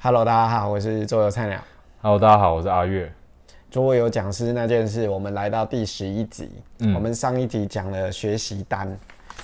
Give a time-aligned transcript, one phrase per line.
[0.00, 1.58] Hello，大家好，我是桌游菜鸟。
[2.00, 3.12] Hello，大家好，我是阿月。
[3.68, 6.48] 桌游讲师那件事，我们来到第十一集。
[6.78, 8.96] 嗯我们上一集讲了学习单，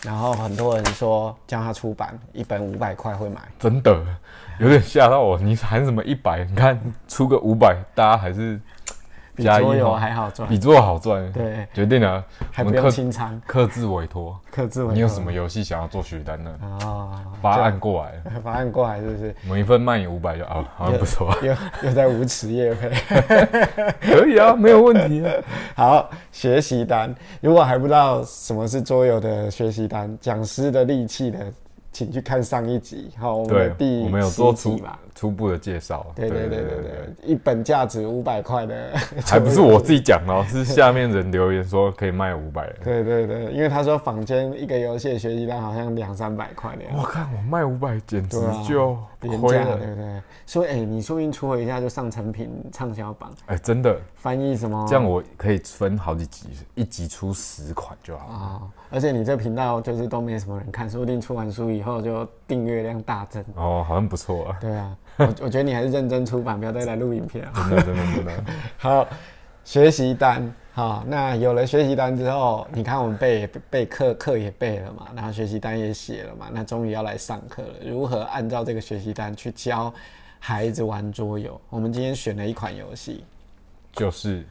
[0.05, 4.01] 然后很多人说叫他出版一本五百块会买，真的
[4.61, 6.45] 有点吓到我，你喊什么一百？
[6.45, 8.61] 你看出个五百，大家还是
[9.35, 11.33] 比桌游还好赚比，做好赚。
[11.33, 14.39] 对，决定了，还不用清仓，克制委托。
[14.51, 16.57] 克制为你有什么游戏想要做学单呢？
[16.83, 17.11] 哦？
[17.43, 19.35] 发案过来了， 法案过来是不是？
[19.49, 21.55] 每一份卖你五百就啊，好像不错，又
[21.89, 22.91] 又在无耻业配。
[24.01, 25.33] 可以啊，没有问题啊。
[25.75, 31.39] 好，学习单，如果还不知道什么是桌游的学习单，讲师的利器的，
[31.95, 33.09] 请去看上一集。
[33.17, 34.85] 好，我们的第，我们有做10集初。
[35.15, 36.05] 初步的介绍。
[36.17, 38.91] 对对对对对，一本价值五百块的，
[39.25, 42.69] 还不是我自己讲的哦， 是下面人留言说可以卖五百。
[42.83, 49.77] 对对对，因为他说坊间一个游戏的学习单好像两三百块的，我看我卖五百，简直就啊就廉价。
[49.77, 50.23] 对不对？
[50.47, 58.27] 所以哎、你说不定出了一下就上成品畅销榜，哎，真的，翻译什么这样我可以分好几集，一集出十款就好。
[58.27, 63.43] 啊、而且你这频道就是都没什么人看，说不定出完书以后就订阅量大增。
[63.55, 67.53] 哦，好像不错啊，对啊，我我觉得你还是认真出版，不要再来录影片了。
[67.55, 68.45] 真的真的真 的。
[68.77, 69.07] 好，
[69.65, 77.75] 学习单，好，那有了学习单之后，你看我们背背课课也背了嘛，然后学习单也写了嘛，那终于要来上课了。
[77.85, 79.95] 如何按照这个学习单去教
[80.41, 81.61] 孩子玩桌游？
[81.71, 83.23] 我们今天选了一款游戏，
[83.93, 84.45] 就是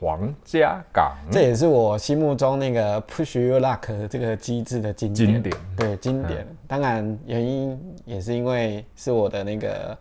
[0.00, 5.32] 皇家港这也是我心目中那个 Push Your Luck 这个机制的经典。
[5.32, 6.44] 经典，对，经典。
[6.66, 9.96] 当然原因也是因为是我的那个。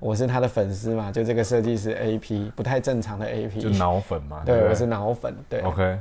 [0.00, 4.42] 我是他的粉丝嘛，就这个设计师 A P 不太正常的 A P，就脑粉嘛。
[4.46, 5.98] 对，不我是脑粉，对 OK，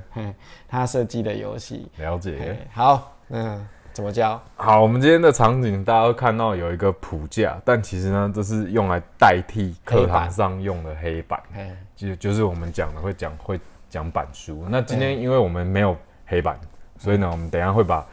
[0.70, 1.92] 他设计的游戏。
[1.98, 2.58] 了解。
[2.72, 3.60] 好，那
[3.92, 4.42] 怎么教？
[4.56, 14.66] 好，我们今天的场景大家都看到有一个谱架，但其实呢，这是用来代替课堂上用的黑板，嘿，就就是我们讲的会讲会讲板书。
[14.70, 15.94] 那今天因为我们没有
[16.26, 16.58] 黑板，
[16.98, 18.06] 所以呢，我们等一下会把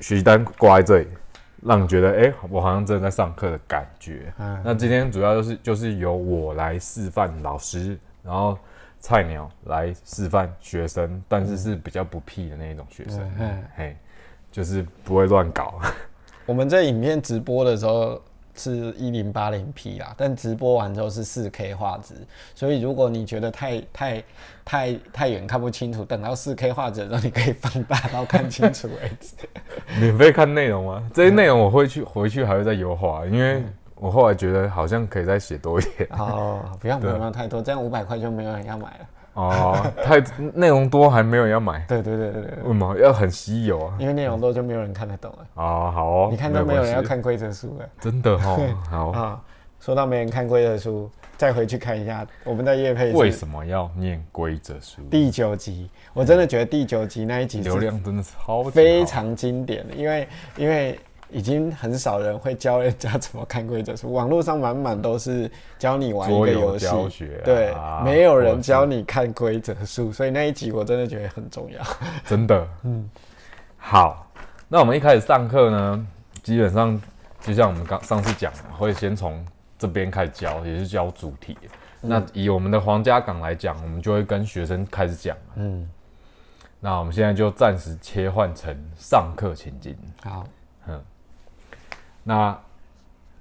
[0.00, 1.08] 学习单挂在这里。
[1.64, 4.32] 让你觉得，哎、我好像真的在上课的感觉。
[4.38, 8.58] 嗯那今天主要就是就是由我来示范老师，然后
[8.98, 13.96] 菜鸟来示范学生，但是是比较不屁的那一种学生，嗯嘿，
[14.50, 15.80] 就是不会乱搞。
[16.46, 18.20] 我们在影片直播的时候
[18.54, 22.14] 是一零八零 P 啦，但直播完之后是四 K 画质，
[22.54, 24.24] 所以如果你觉得太太
[24.64, 29.34] 太太远看不清楚，等到四 K 画质的时候，你可以放大到看清楚为止。
[29.98, 31.10] 免费看内容吗？
[31.14, 33.62] 这些内容我会去回去还会再优化，因为
[33.94, 36.08] 我后来觉得好像可以再写多一点。
[36.12, 39.06] 哦，不要不要太多，这样五百块就没有人要买了。
[39.34, 40.20] 哦，太
[40.54, 43.94] 内容多还没有人要买，对对对对对，为什么要很稀有啊？
[43.98, 45.46] 因为内容多就没有人看得懂了。
[45.54, 47.88] 哦，好哦，你看都没有人要，看规则书了。
[48.00, 49.10] 真的哦， 好。
[49.10, 49.40] 啊，
[49.80, 55.00] 说到没人看规则书，再回去看一下我们在叶配为什么要念规则书？
[55.10, 61.00] 第九集，我真的觉得第九集那一集流量真的超级好非常经典的，因为因为
[61.32, 71.82] 已经很少人会教人家怎么看规则书，网络上满满都是教你玩一个游戏，教学啊对，没有人教你看规则书，所以那一集我真的觉得很重要。
[72.26, 73.08] 真的， 嗯，
[73.78, 74.30] 好，
[74.68, 76.06] 那我们一开始上课呢，
[76.42, 77.00] 基本上
[77.40, 79.44] 就像我们刚上次讲的，会先从
[79.78, 81.56] 这边开始教，也是教主题。
[82.00, 85.36] 那以我们的皇家港来讲，我们就会跟学生开始讲。
[85.54, 85.88] 嗯，
[86.80, 89.96] 那我们现在就暂时切换成上课情境。
[90.24, 90.44] 好，
[92.24, 92.58] 那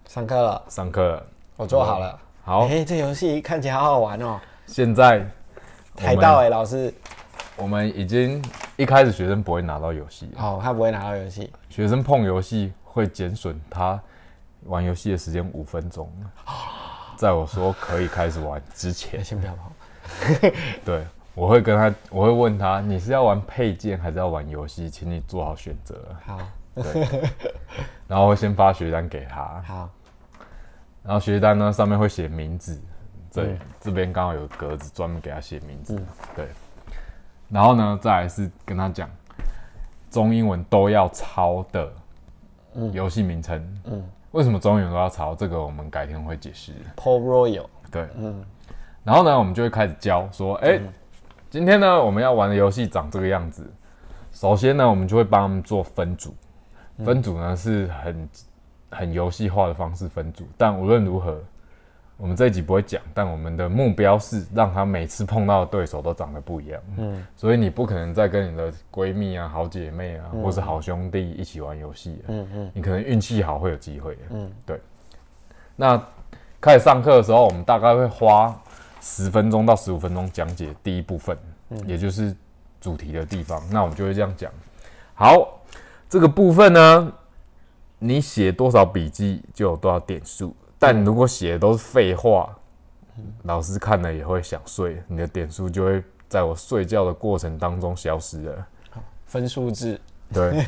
[0.07, 1.25] 上课了，上课了。
[1.55, 2.19] 我做好了。
[2.43, 5.23] 好，哎、这游戏看起来好好玩哦、现在
[5.99, 6.91] 海盗哎、老师，
[7.55, 8.43] 我们已经
[8.77, 14.01] 一开始学生不会拿到游戏，哦，他不会拿到游戏，学生碰游戏会减损他
[14.63, 16.11] 玩游戏的时间五分钟，
[17.15, 19.19] 在我说可以开始玩之前。
[19.19, 19.71] 哎，，先不要跑。
[20.83, 21.05] 对
[21.35, 25.95] 我会跟他，我会问他，你是要玩配件还是要玩游戏，请你做好选择。
[26.25, 26.39] 好，
[28.07, 29.89] 然后会先发学单给他，好，
[31.03, 32.81] 然后学单呢上面会写名字，
[33.33, 36.01] 对，这边刚好有格子专门给他写名字，
[36.35, 36.47] 对。
[37.49, 39.09] 然后呢，再来是跟他讲
[40.09, 41.91] 中英文都要抄的
[42.93, 45.35] 游戏名称，嗯，为什么中英文都要抄？
[45.35, 46.71] 这个我们改天会解释。
[46.95, 48.41] Paul Royal，对，嗯，
[49.03, 50.79] 然后呢，我们就会开始教说，哎、
[51.49, 53.69] 今天呢，我们要玩的游戏长这个样子。
[54.31, 56.33] 首先呢，我们就会帮他们做分组，
[57.05, 58.29] 分组呢是很
[58.89, 61.41] 很游戏化的方式分组，但无论如何，
[62.17, 66.81] 我们这一集不会讲，但我们的目标是让他每次碰到的对手都长得不一样。
[66.97, 72.21] 嗯，所以你不可能再跟你的闺蜜啊、好姐妹啊，或是好兄弟一起玩游戏。
[72.27, 74.17] 嗯嗯，你可能运气好会有机会。
[74.29, 74.79] 嗯，对。
[75.75, 75.99] 那
[76.59, 78.55] 开始上课的时候，我们大概会花
[78.99, 81.35] 十分钟到十五分钟讲解第一部分，
[81.87, 82.35] 也就是
[82.79, 83.59] 主题的地方。
[83.71, 84.51] 那我们就会这样讲。
[85.15, 85.60] 好，
[86.11, 87.13] 这个部分呢，
[87.97, 92.53] 你写多少笔记就有多少点数，但如果写的都是废话，
[93.43, 98.67] 老师看了也会想睡，你的点数就会在我睡觉的过程当中消失了。
[99.25, 99.97] 分数制，
[100.33, 100.65] 对。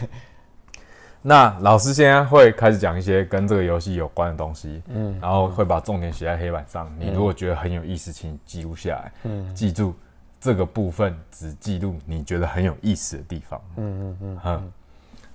[1.22, 6.90] 那老师现在会开始讲一些跟这个游戏有关的东西，嗯，然后会把重点写在黑板上。
[6.98, 9.94] 你如果觉得很有意思，请记录下来，嗯，记住
[10.40, 14.72] 这个部分只记录你觉得很有意思的地方，嗯嗯嗯，嗯。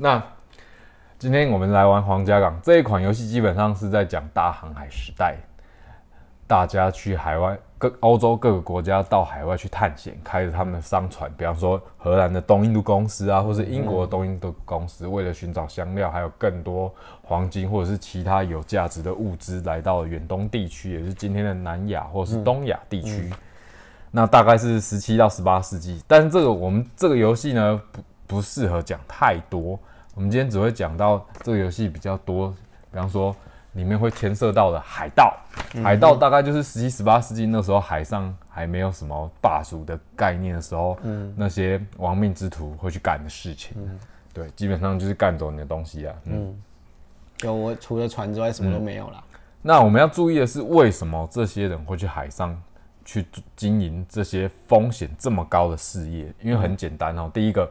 [0.01, 0.23] 那
[1.19, 5.37] 今天我们来玩皇家港这一款游戏，基本上是在讲大航海时代。
[6.47, 23.31] 大家去海外各欧洲各个国家到海外去探险，开着他们的商船，比方说荷兰的东印度公司啊，或是英国的东印度公司，为了寻找香料，还有更多黄金或者是其他有价值的物资，来到远东地区，也是今天的南亚或是东亚地区。
[24.11, 27.79] 那大概是十七到十八世纪，但是这个我们这个游戏呢，
[28.29, 29.77] 不适合讲太多。
[30.15, 32.55] 我们今天只会讲到这个游戏比较多，
[32.93, 33.35] 比方说。
[33.75, 35.37] 里面会牵涉到的海盗，
[35.85, 44.01] 海盗大概就是十七、十八世纪那时候海上还没有什么霸主的概念的时候，嗯，那些亡命之徒会去干的事情，嗯，
[44.33, 46.57] 对，基本上就是干走你的东西啊，嗯，
[47.43, 49.23] 有我除了船之外什么都没有了。
[49.63, 52.61] 那我们要注意的是，为什么这些人会去海上
[53.09, 53.25] 去
[53.57, 56.31] 经营这些风险这么高的事业？
[56.43, 57.67] 因为很简单哦，第一个，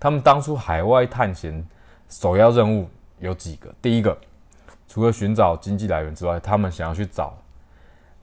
[0.00, 1.64] 他们当初海外探险
[2.08, 2.88] 首要任务
[3.20, 4.18] 有几个，第一个。
[4.88, 7.38] 除了寻找经济来源之外，他们想要去找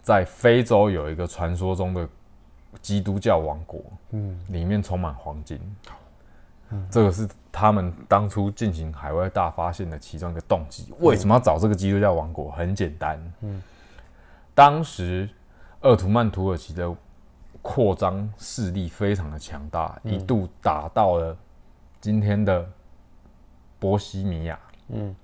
[0.01, 2.05] 在非洲有一个传说中的
[2.81, 5.57] 基督教王国，嗯，里面充满黄金，
[6.71, 10.93] 嗯，这个是他们当初进行海外大发现的其中一个动机。
[10.99, 12.51] 为什么要找这个基督教王国？
[12.51, 13.63] 很简单，嗯，
[14.53, 15.29] 当时
[15.81, 16.93] 鄂图曼土耳其的
[17.61, 21.35] 扩张势力非常的强大，一度打到了
[21.99, 22.65] 今天的
[23.79, 24.59] 波西米亚，
[24.89, 25.15] 嗯。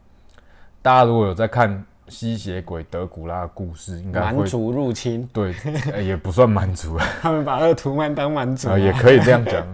[0.82, 5.56] 大家如果有在看吸血鬼德古拉的故事，应该蛮族入侵，对，
[6.04, 9.66] 也不算蛮族， 他们把鄂图曼当蛮族，也可以这样讲。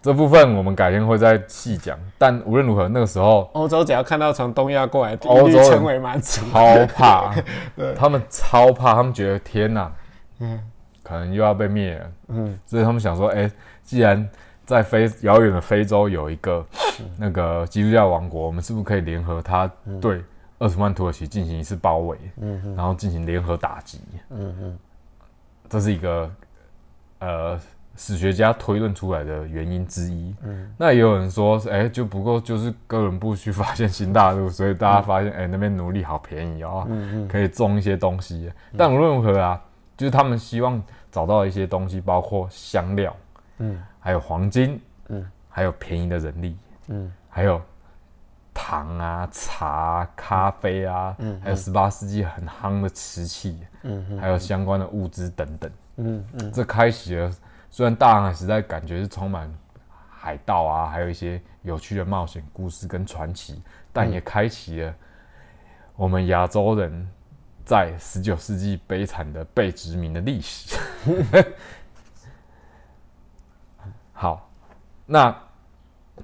[0.00, 1.98] 这部分我们改天会再细讲。
[2.16, 7.34] 但无论如何，那个时候欧洲只要看到从东亚过来，欧洲称为蛮族，超怕，
[7.96, 9.92] 他们超怕，他们觉得天哪，
[10.40, 10.60] 嗯，
[11.02, 13.50] 可能又要被灭了，嗯，所以他们想说，哎，
[13.82, 14.28] 既然
[14.64, 16.64] 在非遥远的非洲有一个
[17.16, 20.22] 那个基督教王国，我们是不是可以联合他对
[20.58, 22.18] 二十万土耳其进行一次包围，
[22.76, 24.00] 然后进行联合打击？
[24.30, 24.78] 嗯嗯，
[25.68, 26.30] 这是一个
[27.20, 27.60] 呃
[27.98, 30.34] 史学家推论出来的原因之一。
[30.42, 36.88] 嗯，那也有人说，哎，就不过就是哥伦布去发现新大陆，所以大家发现，哎，那边奴隶好便宜哦，
[37.28, 38.50] 可以种一些东西。
[38.76, 39.62] 但无论如何啊，
[39.96, 43.14] 就是他们希望找到一些东西，包括香料。
[43.58, 43.82] 嗯。
[44.00, 46.56] 还有黄金，嗯，还有便宜的人力，
[46.86, 47.60] 嗯，还有
[48.54, 57.30] 糖啊、茶、咖啡啊，嗯，还有十八世纪很夯的瓷器，嗯，还有相关的物资等等，嗯嗯，这开启了
[57.70, 59.52] 虽然大航海时代感觉是充满
[60.08, 63.62] 海盗啊，还有一些有趣的冒险故事跟传奇，
[63.92, 64.94] 但也开启了
[65.94, 67.08] 我们亚洲人
[67.64, 70.76] 在十九世纪悲惨的被殖民的历史。
[74.12, 74.50] 好，
[75.06, 75.36] 那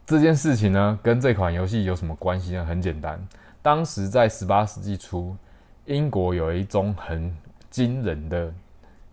[0.04, 2.64] 这件事情呢，跟这款游戏有什么关系呢？
[2.64, 3.24] 很简单，
[3.62, 5.36] 当时在十八世纪初，
[5.84, 7.32] 英国有一宗很
[7.70, 8.52] 惊人的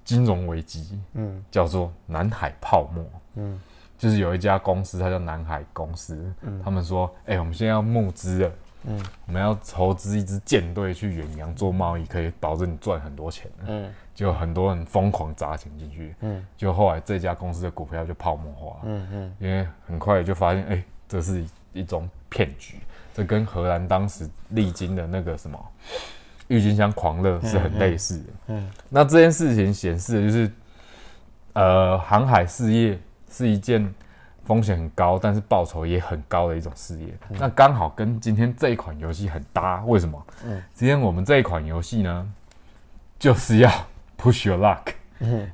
[0.04, 3.06] 金融危机，嗯，叫做南海泡沫，
[3.36, 3.60] 嗯，
[3.98, 8.52] 就是有一家公司，它叫南海公司，嗯，他们说，哎，我们现在要募资了，
[8.86, 13.92] 嗯，我们要筹资一支舰队去远洋做贸易，可以保证你赚很多钱，嗯。
[14.14, 21.44] 就很多人疯狂砸钱进去，嗯，就后来这家公司的股票就泡沫化，嗯嗯，因为很快就发现，哎，这是
[21.74, 22.76] 一种骗局，
[23.16, 25.58] 这跟荷兰当时历经的那个什么
[26.52, 30.52] 郁金香狂热是很类似的，嗯，那这件事情显示的就是，
[31.54, 33.92] 呃，航海事业是一件
[34.44, 40.26] 风险很高，但是报酬也很高的一种事业，那刚好跟今天这一款游戏很搭，为什么？
[40.46, 42.34] 嗯，今天我们这一款游戏呢，
[43.18, 43.72] 就是要。
[44.24, 44.94] Push your luck，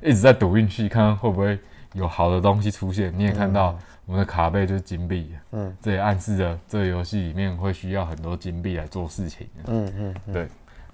[0.02, 1.58] 一直在赌运气，看看会不会
[1.94, 3.10] 有好的东西出现。
[3.16, 3.74] 你也看到
[4.04, 9.48] 我们的卡背就是金币，嗯，这也暗示着这个游戏里面会需要很多金币来做事情。
[9.68, 10.48] 嗯嗯，对。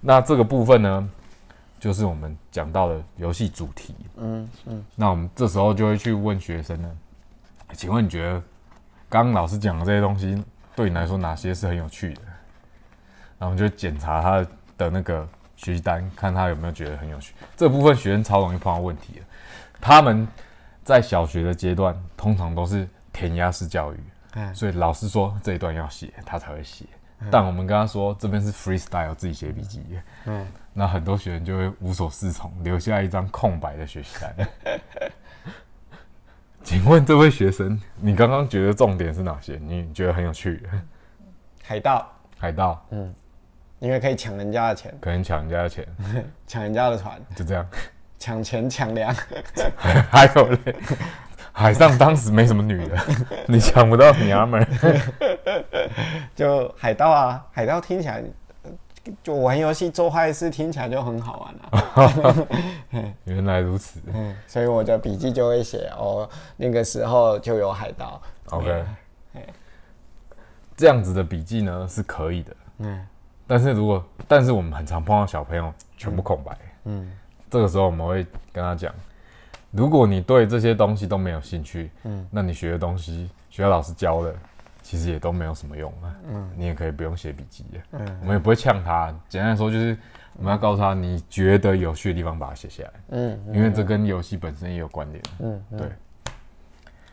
[0.07, 1.11] 那这个部分呢，
[1.81, 3.95] 就是我们讲到的游戏主题。
[4.17, 4.85] 嗯嗯。
[4.95, 6.91] 那我们这时候就会去问学生呢，
[7.73, 8.43] 请问你觉得
[9.09, 10.45] 刚刚老师讲的这些东西
[10.77, 12.21] 对你来说哪些是很有趣的？
[13.39, 14.47] 然后我们就检查他
[14.77, 15.27] 的那个。
[15.57, 17.33] 学习单，看他有没有觉得很有趣。
[17.57, 19.21] 这部分学生超容易碰到问题的，
[19.81, 20.27] 他们
[20.83, 24.01] 在小学的阶段通常都是填鸭式教育，
[24.35, 26.85] 嗯所以老师说这一段要写，他才会写。
[27.31, 29.83] 但我们跟他说这边是 freestyle，自己写笔记。
[30.27, 34.35] 嗯，那很多学生就会无所适从，留下一张空白的学习单。
[36.63, 39.57] 请问这位学生，你刚刚觉得重点是哪些？
[39.63, 40.63] 你觉得很有趣？
[41.63, 43.15] 海盗，海盗嗯
[43.81, 45.87] 因为可以抢人家的钱，可能抢人家的钱，
[46.47, 47.67] 抢人家的船，就这样。
[48.19, 49.15] 抢钱抢粮，
[50.11, 50.77] 还有嘞，
[51.57, 52.99] 海上当时没什么女的，
[53.47, 54.67] 你抢不到娘们儿。
[56.35, 58.23] 就海盗啊，海盗听起来，
[58.65, 58.71] 呃
[59.23, 62.45] 就玩游戏做坏事听起来就很好玩啊。
[63.25, 64.01] 原来如此。
[64.13, 68.21] 嗯，所以我的笔记就会写哦，那个时候就有海盗。
[68.51, 68.85] OK，
[70.77, 72.57] 这样子的笔记呢是可以的。
[72.79, 73.07] 嗯
[73.47, 76.57] 但是如果，但是我们很常碰到小朋友全部空白，
[76.87, 77.13] 嗯
[77.49, 78.93] 这个时候我们会跟他讲，
[79.77, 82.27] 如果你对这些东西都没有兴趣，嗯。
[82.31, 84.35] 那你学的东西，学校老师教的，
[84.83, 86.15] 其实也都没有什么用啊。
[86.31, 86.51] 嗯。
[86.57, 88.19] 你也可以不用写笔记的，嗯。
[88.21, 89.13] 我们也不会呛他。
[89.29, 89.97] 简单来说，就是
[90.37, 95.23] 我们要告诉他，你觉得有趣的地方把它写下来，嗯因为这跟游戏本身也有关联。
[95.41, 95.79] 嗯，嗯。
[95.79, 95.89] 对，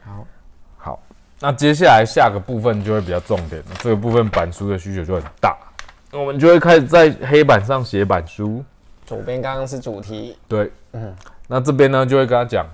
[0.03, 0.27] 好，
[0.77, 1.03] 好，
[1.39, 5.58] 那接下来下个部分就会比较重点了，这个部分板书的需求就很大，
[6.12, 8.63] 我们就会开始在黑板上写板书。
[9.03, 11.13] 左边刚刚是主题，对，嗯
[11.53, 12.65] 那这边呢就会跟他讲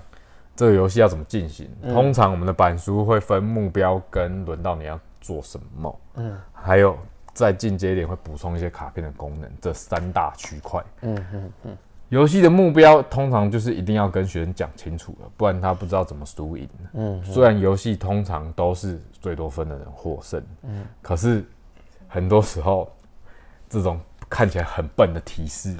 [0.54, 1.68] 这个游戏要怎么进行。
[1.92, 6.96] 通常我们的板书会分目标跟轮到你要做什么，嗯还有
[7.32, 10.80] 再进阶一点会补充一些卡片的功能，这三大区块。
[11.00, 11.76] 嗯嗯嗯
[12.08, 16.68] 游戏的目标通常就是一定要跟学生讲清楚了，不然他不知道怎么输赢。
[16.94, 21.44] 嗯虽然游戏通常都是最多分的人获胜，嗯可是
[22.06, 22.88] 很多时候
[23.68, 25.76] 这种看起来很笨的提示，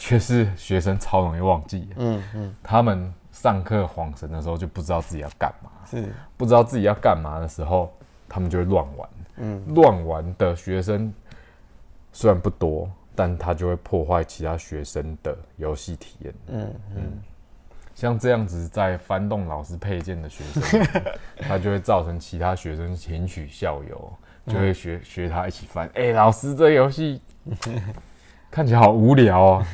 [0.00, 1.94] 却是学生超容易忘记的。
[1.98, 7.92] 嗯嗯，他们上课晃神的时候就不知道自己要干嘛，是，不知道自己要干嘛的时候，
[8.26, 9.08] 他们就会乱玩。
[9.36, 11.12] 嗯乱玩的学生
[12.12, 16.34] 虽然不多，但他就会破坏其他学生的游戏体验。
[16.48, 17.02] 嗯嗯
[17.94, 20.82] 像这样子在翻动老师配件的学生，
[21.46, 24.12] 他就会造成其他学生情取校友，
[24.46, 25.90] 就会学学他一起翻。
[25.94, 27.20] 哎、老师这游戏
[28.50, 29.64] 看起来好无聊哦，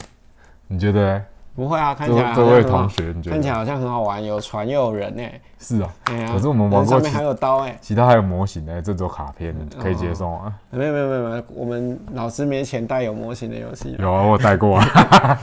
[0.68, 1.22] 你觉得？
[1.54, 5.88] 不会啊，看这起来这位同学，你觉得看起来好像很好玩，有船又有人哎，是啊？
[6.04, 10.50] 哎呀可是我们玩过上面还有刀哎，其他还有模型呢，这种卡片，可以接受啊？
[10.70, 15.38] 没有没有没有没有，我们老师没钱带有模型的游戏，有啊，我有带过啊，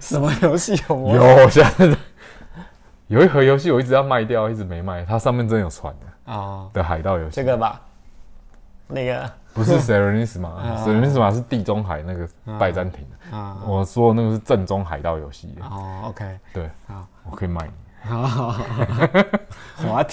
[0.00, 1.26] 什么游戏有模型？
[1.26, 1.96] 有，我现在
[3.06, 7.80] 有一盒游戏我一直要卖掉，一直没卖，它上面真有船的啊，的海盗游戏这，个吧，
[8.88, 9.30] 那个。
[9.54, 10.84] 不是 Serenissima 啊。
[10.86, 12.28] Serenissima 是地中海那个
[12.58, 17.72] 拜占庭的，啊，我说的那个是正宗海盗游戏，哦，OK，对，好，我可以卖你。
[18.10, 18.54] 好，
[19.82, 20.12] what？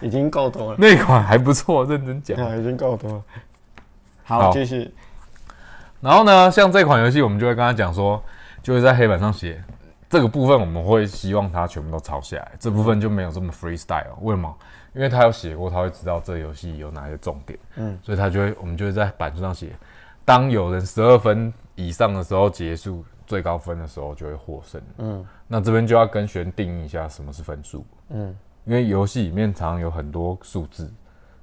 [0.00, 2.38] 已经够多了，那款还不错，认真讲。
[2.38, 3.22] 啊，已经够多了。
[4.22, 4.94] 好好，继续。
[6.00, 8.22] 然后呢，像这款游戏，我们就会跟他讲说，
[8.62, 9.62] 就会在黑板上写
[10.14, 12.52] 这个部分，我们会希望他全部都抄下来。
[12.60, 14.56] 这部分就没有这么 freestyle，为什么？
[14.94, 19.72] 因为他有写过，他会知道这游戏有哪些重点，嗯所以他就会，我们就会在板书上写，
[20.24, 24.80] 当有人十二分以上的时候结束，最高分的时候就会获胜。
[24.98, 28.32] 嗯那这边就要跟学生定义一下什么是分数，嗯
[28.64, 30.88] 因为游戏里面常常有很多数字，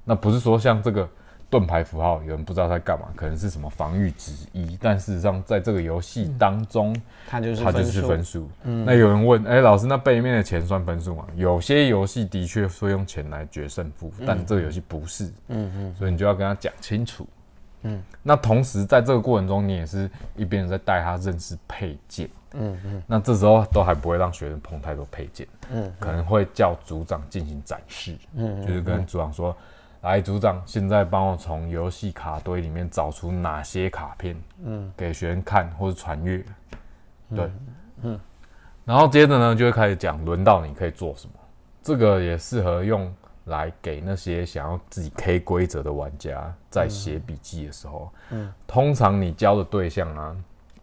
[0.02, 1.06] 那不是说像这个
[1.52, 6.96] 盾牌符号，有人不知道在干嘛，可能是什么防御值一，但事实上在这个游戏当中，
[7.28, 8.48] 它就是它就是分数。
[8.62, 11.26] 那有人问，哎、老师，那背面的钱算分数吗？
[11.36, 15.94] 有些游戏的确会用钱来决胜负，但这个游戏不是，嗯嗯。
[15.94, 17.28] 所以你就要跟他讲清楚。
[17.82, 18.02] 嗯。
[18.22, 22.30] 那同时在这个过程中，你也是一边在带他认识配件。
[22.54, 23.02] 嗯嗯。
[23.06, 28.66] 那这时候都还不会让学生碰太多配件，嗯可能会叫组长进行展示，嗯。
[28.66, 29.54] 就是跟组长说
[30.02, 34.92] ：“来，组长，现在帮我从游戏卡堆里面找出哪些卡片，嗯。
[34.96, 36.44] 给学员看或者传阅。”
[37.34, 37.50] 对，
[38.02, 38.20] 嗯，
[38.84, 41.34] 然后接着呢，就会开始讲轮到你可以做什么，
[41.82, 48.52] 这个也适合用来给那些想要自己 K 规则的玩家在写笔记的时候，嗯。
[48.66, 50.36] 通常你教的对象啊，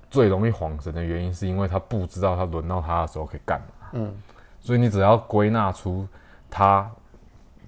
[0.09, 4.15] 最容易晃神的原因是因为他不知道他轮到他的时候可以干嘛，嗯。
[4.61, 6.07] 所以你只要归纳出
[6.49, 6.89] 他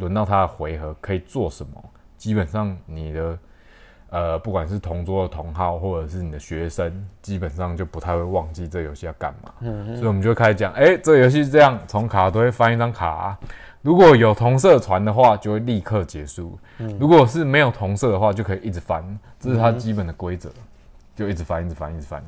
[0.01, 1.81] 轮到他的回合可以做什么，
[2.17, 3.39] 基本上你的
[4.09, 9.53] 呃不管是同桌的同号或者是你的学生，基本上就不太会忘记这游戏要干嘛。
[9.61, 13.37] 嗯所以我们就开始讲，哎、这个游戏是这样，从卡堆翻一张卡，
[13.81, 16.57] 如果有同色船的话，就会立刻结束；
[16.99, 19.03] 如果是没有同色的话，就可以一直翻。
[19.39, 20.51] 这是它基本的规则，
[21.15, 22.23] 就一直翻，一直翻，一直翻。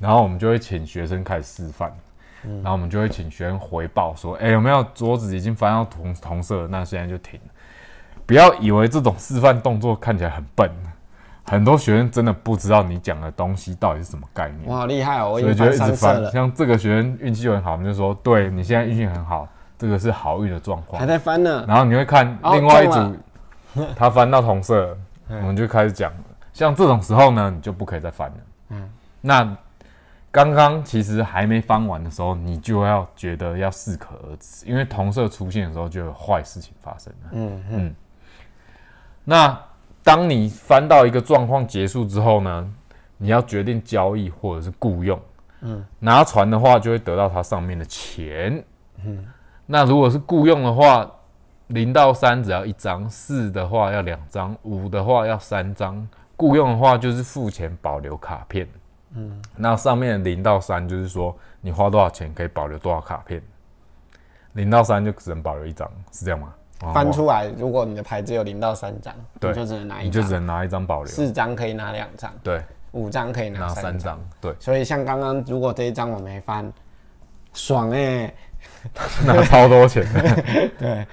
[0.00, 1.96] 然后我们就会请学生开始示范，
[2.42, 6.66] 然后我们就会请学生回报说：“哎，有没有桌子已经翻到同同色？
[6.68, 7.38] 那现在就停。
[8.26, 10.70] 不要以为这种示范动作看起来很笨，
[11.44, 14.62] 很多学生真的不知道你讲的东西到底是什么概念。
[14.64, 15.32] 我好厉害哦！
[15.32, 16.24] 我已所以就一直翻。
[16.30, 21.06] 像这个学生运气就很好，我们就说：对你现在运气很好，这个是好运的状况还。
[21.06, 21.64] 在翻呢。
[21.66, 23.16] 然后你会看哦另外一中
[23.74, 24.96] 组，他翻到同色，
[25.28, 26.12] 我们就开始讲。
[26.52, 28.36] 像这种时候呢，你就不可以再翻了。
[28.70, 29.56] 嗯，那
[30.32, 37.28] 刚刚其实还没翻完的时候，你就要觉得要适可而止，因为同色出现的时候就有坏事情发生了。
[37.32, 37.94] 嗯嗯
[39.24, 39.56] 那
[40.02, 42.74] 当你翻到一个状况结束之后呢，
[43.18, 45.20] 你要决定交易或者是雇佣。
[45.60, 48.64] 嗯，拿船的话就会得到它上面的钱。
[49.04, 49.24] 嗯，
[49.66, 51.08] 那如果是雇佣的话，
[51.68, 56.08] 零到三只要一张，四的话要两张，五的话要三张。
[56.36, 58.66] 雇佣的话就是付钱保留卡片。
[59.14, 63.42] 嗯，那上面零到三就是说你花多少钱可以保留多少卡片。
[64.54, 66.54] 零到三就只能保留一张，是这样吗？
[66.82, 71.06] 哦翻出来，如果你的牌只有零到三张，你就只能拿一张你就只，能拿一张保留。
[71.06, 73.92] 四张可以拿两张，对，五张可以拿拿三张。
[73.92, 76.72] 三张，对，所以像刚刚，如果这一张我没翻，
[77.54, 78.34] 爽哎、
[79.24, 80.04] 拿超多钱。
[80.76, 81.06] 对，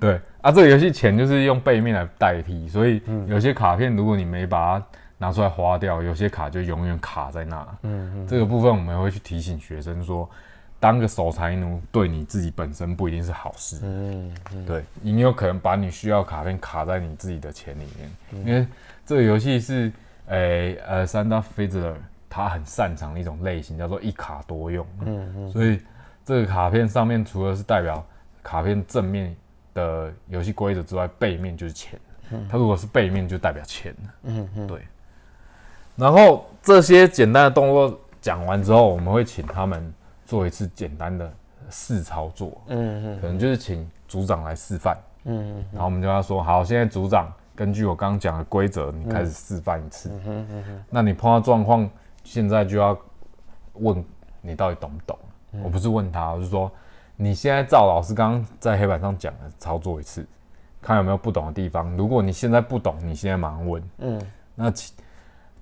[0.00, 4.86] 对啊，这个游戏钱就是用背面来代替，所以有些卡片如果你没把它
[5.18, 7.78] 拿出来花掉，有些卡就永远卡在那。
[7.82, 10.28] 嗯嗯，这个部分我们会去提醒学生说，
[10.78, 13.78] 当个守财奴对你自己本身不一定是好事。
[13.82, 18.66] 嗯，嗯对你有可能把你需要卡片卡在你自己的钱里面，因为
[19.06, 19.90] 这个游戏是，
[20.26, 21.94] 诶呃，三大 Fizzler
[22.28, 24.86] 他很擅长的一种类型，叫做一卡多用。
[25.00, 25.80] 嗯嗯，所以
[26.24, 28.04] 这个卡片上面除了是代表
[28.42, 29.34] 卡片正面
[29.72, 31.98] 的游戏规则之外，背面就是钱。
[32.50, 33.94] 它如果是背面，就代表钱。
[34.24, 34.82] 嗯嗯，对。
[35.96, 39.92] 然后这些简单的动作讲完之后，我们会请他们
[40.24, 41.32] 做一次简单的
[41.70, 42.60] 试操作。
[42.68, 50.10] 嗯嗯可能就是请组长来示范，嗯然后我们就要说，好，现在组长根据我刚刚讲的规则，你开始示范一次。
[50.90, 51.88] 那你碰到状况，
[52.22, 52.96] 现在就要
[53.74, 54.04] 问
[54.42, 55.18] 你到底懂不懂？
[55.64, 56.70] 我不是问他，我是说
[57.16, 60.26] 你现在照老师刚刚在黑板上讲的操作一次，
[60.82, 61.96] 看有没有不懂的地方。
[61.96, 63.82] 如果你现在不懂，你现在马上问。
[63.98, 64.20] 嗯
[64.54, 64.92] 那其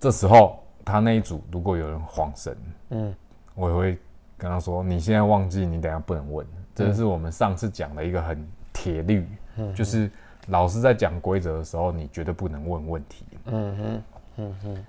[0.00, 2.56] 这时候他那一组如果有人晃神，
[2.90, 3.14] 嗯
[3.54, 3.98] 我也会
[4.36, 9.26] 跟他说：“你现在忘记，你等下不能问。”这是我们上次讲的一个很铁律，
[9.56, 10.10] 嗯就是
[10.48, 13.24] 老师在讲规则的时候，你绝对不能问问题。
[13.46, 14.02] 嗯哼
[14.36, 14.84] 嗯哼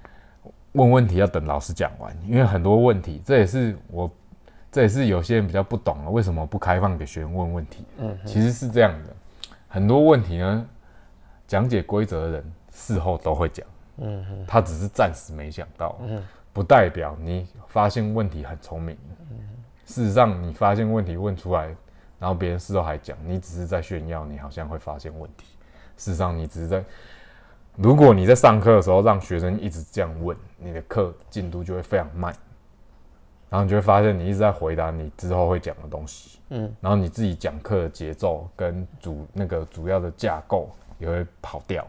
[0.71, 4.09] 问问题要等老师讲完，因为很多问题，这也是我，
[4.71, 7.85] 这也是有些人比较不懂了，为什么不开放给学员问问题？
[7.99, 9.15] 嗯，其实是这样的，
[9.69, 10.65] 很多问题呢，
[11.47, 13.65] 讲解规则的人事后都会讲，
[14.47, 18.97] 他只是暂时没想到，嗯，不代表你发现问题很聪明，
[19.31, 19.37] 嗯，
[19.85, 21.75] 事实上你发现问题问出来，
[22.19, 25.45] 然后别人事后还讲，你只是在炫耀，你好像会发现问题，
[25.97, 26.83] 事实上你只是在。
[27.77, 32.33] 如果你在上课的时候让学生一直这样问，你的课进度就会非常慢，
[33.49, 41.85] 然后你就会发现你一直在回答你之后会讲的东西，嗯，然后你自己讲课的节奏跟主那个主要的架构也会跑掉，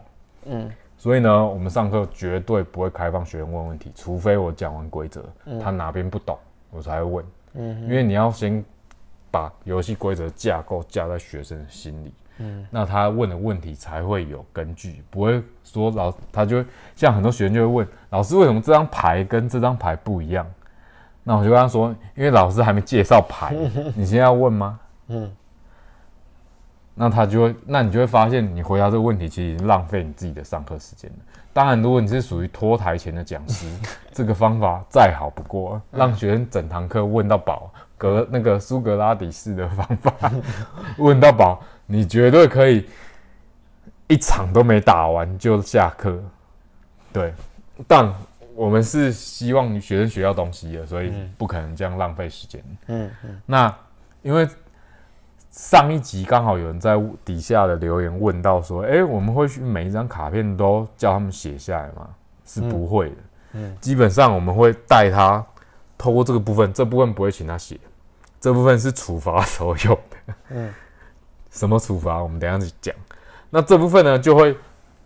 [0.47, 5.23] 嗯所以呢，我们上课绝对不会开放学员问问题，除非我讲完规则，
[5.61, 6.37] 他哪边不懂，
[6.71, 8.63] 我才会问，嗯，因为你要先
[9.29, 12.65] 把游戏规则架构架在学生的心里，嗯。
[12.71, 20.45] 那他问的问题才会有根据，不会说老他就会像很多学生就会问老师为什么这张牌跟这张牌不一样？
[21.23, 23.53] 那我就跟他说，因为老师还没介绍牌，
[23.95, 24.79] 你现在要问吗？
[25.09, 25.31] 嗯
[26.99, 31.17] 那他就会，那你就会发现，你回答这个问题其实已经浪费你自己的上课时间了。
[31.53, 33.67] 当然，如果你是属于拖台前的讲师，
[34.11, 40.31] 这个方法再好不过，让学生整堂课问到饱，格那个苏格拉底式的方法
[40.97, 42.87] 问到饱，你绝对可以
[44.07, 46.19] 一场都没打完就下课。
[47.13, 47.33] 对，
[47.87, 48.11] 但
[48.55, 52.63] 我们是希望学生学到东西的，所以不可能这样浪费时间。
[52.87, 53.75] 嗯嗯那
[54.21, 54.47] 因为
[55.57, 62.07] 上一集刚好有人在底下的留言问到说：“诶，我们会去每一张卡片都叫他们写下来吗？”
[62.45, 63.15] 是不会的。
[63.53, 65.43] 嗯基本上我们会带他
[65.97, 67.79] 透过这个部分，这部分不会请他写，
[68.39, 70.33] 这部分是处罚的时候用的。
[70.49, 70.71] 嗯
[71.49, 72.21] 什么处罚？
[72.21, 72.95] 我们等一下讲。
[73.49, 74.55] 那这部分呢，就会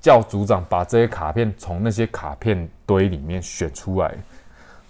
[0.01, 4.13] 叫组长把这些卡片从那些卡片堆里面选出来，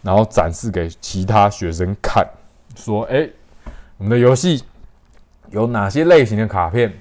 [0.02, 2.28] 然后展示给其他学生看，
[2.76, 3.30] 说：“哎、
[3.97, 4.63] 我们的游戏
[5.52, 6.92] 有哪些类型的卡片。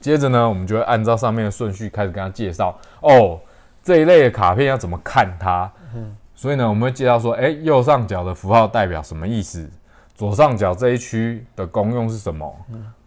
[0.00, 3.40] 接着呢，我们就会按照上面的顺序开始跟他介绍哦，
[3.82, 5.70] 这一类的卡片要怎么看它。
[5.94, 9.68] 嗯，所以呢，我们会介绍说，哎，右上角的符号代表什么意思？
[10.14, 12.54] 左上角这一区的功用是什么？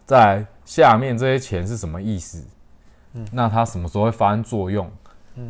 [0.04, 2.44] 在下面这些钱是什么意思？
[3.30, 4.90] 那它什么时候会发生作用？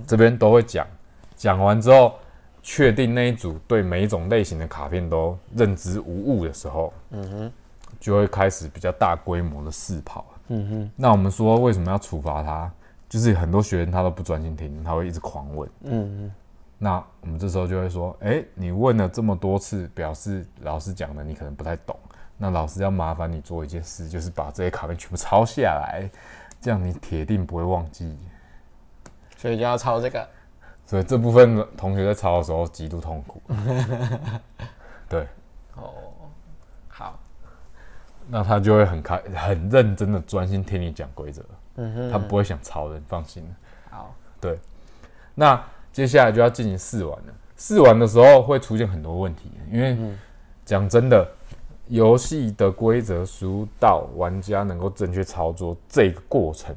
[0.07, 0.87] 这边都会讲。
[1.35, 2.15] 讲完之后，
[2.63, 7.53] 确定那一组对每一种类型的卡片都认知无误的时候，嗯哼，
[8.01, 10.25] 就会开始比较大规模的试跑。
[10.49, 12.71] 嗯哼，那我们说为什么要处罚他？
[13.09, 15.69] 就是很多学员他都不专心听，他会一直狂问。
[15.83, 16.33] 嗯嗯，
[16.79, 21.95] 那我们这时候就会说，哎，你问了这么多次，表示老师讲的你可能不太懂。
[22.37, 26.09] 那老师要麻烦你做一件事，就是把这些卡片全部抄下来，
[26.61, 28.17] 这样你铁定不会忘记。
[29.37, 30.29] 所以就要抄这个。
[30.87, 33.43] 所以这部分同学在抄的时候极度痛苦。
[35.09, 35.27] 对。
[38.29, 38.31] 哦。
[38.31, 41.43] 那他就会很开、很认真的专心听你讲规则，
[41.77, 43.45] 嗯哼，他不会想抄的，放心。
[43.91, 44.59] 好，对。
[45.35, 45.63] 那
[45.93, 47.35] 接下来就要进行试玩了。
[47.57, 49.97] 试玩的时候会出现很多问题，因为
[50.65, 51.29] 讲真的，
[51.89, 56.77] 游戏的规则输到玩家能够正确操作这个过程，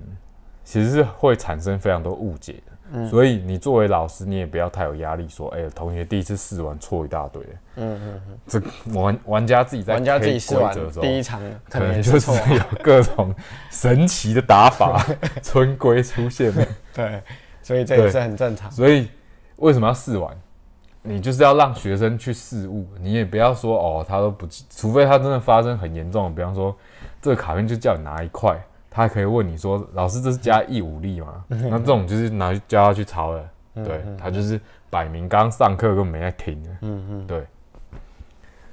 [0.63, 2.80] 其实是会产生非常多误解的。
[3.10, 7.41] 所以你作为老师，你也不要太有压力，说，哎，同学第一次试完错一大堆。
[7.75, 8.62] 嗯嗯嗯，这
[8.99, 13.34] 玩玩家自己在玩家自己试完第一场可能就是有各种
[13.69, 15.01] 神奇的打法、
[15.41, 16.51] 春规出现。
[16.93, 17.21] 对，
[17.63, 18.69] 所以这也是很正常。
[18.69, 19.10] 所以
[19.56, 20.36] 为什么要试完？
[21.04, 26.75] 你就是要让学生去试物，你也不要说哦，他都不记，除非他真的发生很严重的，比方说
[27.21, 28.56] 这个卡片就叫你拿一块。
[28.93, 31.43] 他可以问你说：“老师，这是加义武力吗？
[31.47, 33.49] ”那这种就是拿去教他去抄的，
[33.86, 36.62] 对他就是摆明刚上课根本没在听。
[36.82, 37.47] 嗯嗯，对。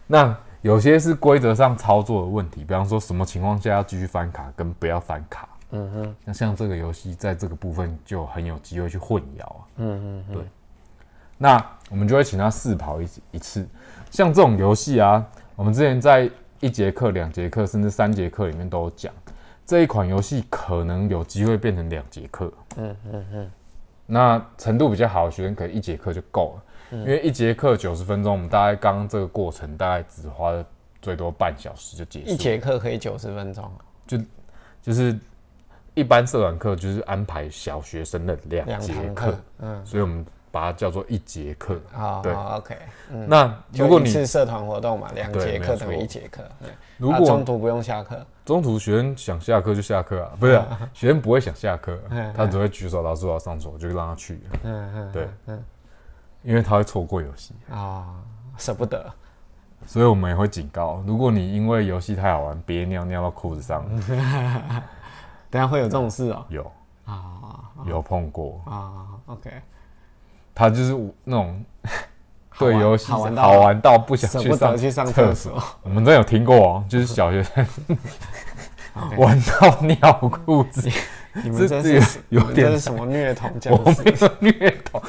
[0.09, 5.49] 那有些是规则上操作的问题，比方说什么情况下要继续翻卡，跟不要翻卡。
[5.71, 9.65] 嗯哼，那像这个游戏在这个部分就很有机会去混淆啊。
[9.77, 10.43] 嗯嗯，对。
[11.37, 13.65] 那我们就会请他试跑一一次。
[14.11, 16.29] 像这种游戏啊，我们之前在
[16.59, 19.13] 一节课、两节课甚至三节课里面都有讲。
[19.69, 23.51] 这一款游戏可能有机会变成两节课，嗯嗯嗯，
[24.07, 30.65] 那程度比较好的学生可以一节课就够了，因为一节课九十分钟，我们大概刚刚这个过程大概只花了
[31.03, 32.31] 最多半小时就结束。
[32.31, 33.71] 一节课可以九十分钟，
[34.07, 34.19] 就
[34.81, 35.15] 就是
[35.93, 41.81] 一般社团课就是安排小学生的两节课，嗯，所以我们把它叫做一节课。
[41.93, 42.77] 好，对，OK，
[43.27, 46.43] 那如果你是社团活动嘛，两节课等于一节课，
[46.97, 48.25] 如果中途不用下课。
[48.45, 50.59] 中途学生想下课就下课啊， 不是
[50.95, 51.99] 学生不会想下课，
[52.35, 54.41] 他只会举手，老师我要上厕所，就让他去。
[54.63, 55.65] 嗯嗯，对，嗯，
[56.43, 57.55] 因为他会错过游戏。
[57.71, 58.07] 啊，
[58.57, 59.05] 舍不得，
[59.85, 63.85] 所以我们也会警告，如果你因为游戏太好玩别尿尿到裤子上，
[65.51, 66.45] 等下会有这种事哦。
[66.49, 66.73] 有。
[67.05, 68.63] 啊，有碰过。
[68.65, 69.09] 啊。
[69.27, 69.51] OK，
[70.59, 71.65] 他就是那种。
[72.59, 74.29] 对游戏好玩到不想
[74.77, 77.65] 去上厕所，我们真有听过哦，就是小学生
[79.17, 80.91] 玩到尿裤子，
[81.45, 83.49] 你们这是有点什么虐童？
[83.71, 85.01] 我没有虐童，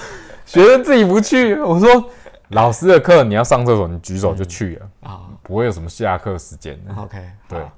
[0.45, 1.55] 学生自己不去。
[1.55, 2.11] 我说
[2.49, 6.79] 老师的课你要上厕所，你举手就去了啊，不会有什么下课时间。
[6.95, 7.73] OK，对啊，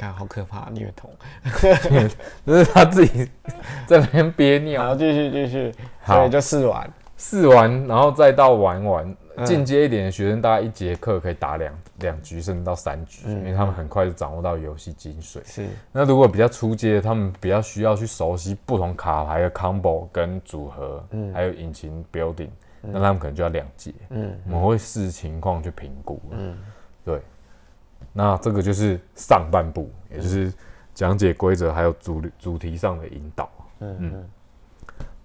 [0.00, 1.10] 看好可怕虐童，
[2.46, 3.28] 就是他自己
[3.86, 5.74] 在那边憋尿，然后继续继续，
[6.06, 6.90] 所以就试玩。
[7.18, 15.38] 试完，然后再到玩玩，进阶一点的学生，大概一节课可以打两两局，甚至到三局，因为他们很快就掌握到游戏精髓。
[15.44, 15.66] 是。
[15.92, 22.48] 那如果比较初阶，他们比较需要去熟悉不同卡牌的 combo 跟组合，嗯，还有引擎 building，
[22.80, 23.92] 那他们可能就要两节。
[24.08, 24.32] 嗯。
[24.46, 26.18] 我们会视情况去评估。
[26.30, 26.56] 嗯。
[27.04, 27.20] 对。
[28.12, 30.52] 那这个就是上半部，也就是
[30.94, 33.50] 讲解规则还有主主题上的引导。
[33.80, 34.30] 嗯嗯。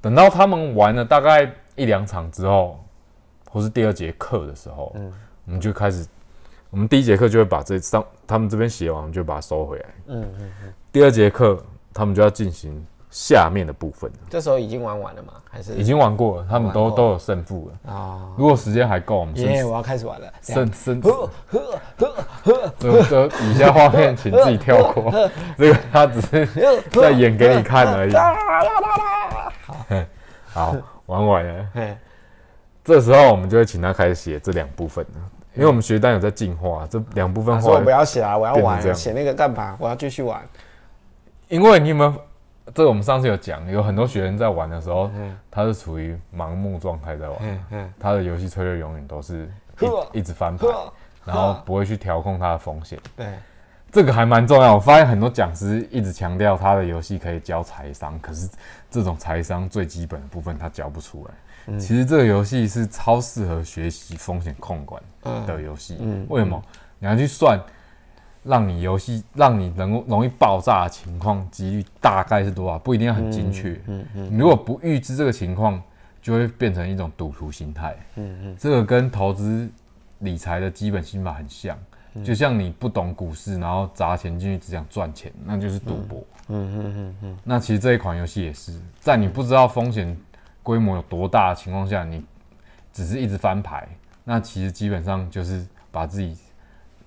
[0.02, 2.80] 等到他们玩了大概一两场之后，
[3.50, 5.13] 或是第二节课的时候，嗯，
[5.45, 6.08] 我们就开始，
[6.69, 9.86] 我们第一节课就会把这上他们这边写完，就把它收回来。
[10.08, 10.74] 嗯嗯嗯。
[10.91, 11.62] 第二节课
[11.93, 12.86] 他们就要进行。
[13.15, 15.36] 下面的部分，这时候已经玩完了吗？
[15.49, 16.47] 还是已经玩过了？
[16.49, 18.28] 他们都都有胜负了啊！
[18.38, 20.28] 如果时间还够，我们耶，我要开始玩了。
[20.41, 25.10] 胜胜呵呵呵呵，这这以下画面请自己跳过，
[25.58, 26.45] 这个他只是
[26.91, 28.13] 在演给你看而已。
[30.51, 30.75] 好，好
[31.06, 31.65] 玩完了。
[32.84, 35.21] 这时候我们就会请他开始写这两部分了，
[35.54, 39.78] 因为我们学单有在进化，这两部分我不要写啊，我要玩，写那个干嘛？
[39.80, 40.43] 我要继续玩，
[41.47, 42.13] 因为你有没有？
[42.73, 45.10] 这个我们上次有讲，有很多学员在玩的时候，
[45.51, 49.49] 他是处于盲目状态在玩，他的游戏策略永远都是
[50.13, 50.67] 一一直翻牌，
[51.23, 52.99] 然后不会去调控他的风险。
[53.15, 53.28] 对，
[53.91, 54.73] 这个还蛮重要。
[54.73, 58.49] 我发现很多讲师一直强调他的游戏可以教财商，可是
[58.89, 61.80] 这种财商最基本的部分他教不出来。
[61.80, 65.01] 其实这个游戏是超适合学习风险控管
[65.45, 65.97] 的游戏。
[66.30, 66.62] 为什么？
[66.97, 67.60] 你要去算，
[68.45, 72.77] 让你游戏让你能够容易爆炸的情况几率大概是多少？
[72.79, 73.77] 不一定要很精确。
[73.88, 74.38] 嗯嗯。
[74.38, 75.81] 如果不预知这个情况，
[76.21, 77.95] 就会变成一种赌徒心态。
[78.15, 78.55] 嗯嗯。
[78.58, 79.69] 这个跟投资
[80.19, 81.77] 理财的基本心法很像。
[82.23, 86.23] 就像你不懂股市，然后砸钱进去只想赚钱，那就是赌博。
[86.47, 87.38] 嗯嗯嗯嗯。
[87.43, 90.15] 那其实这一款游戏也是，在你不知道风险
[90.63, 92.23] 规模有多大的情况下，你
[92.93, 93.86] 只是一直翻牌，
[94.23, 96.38] 那其实基本上就是把自己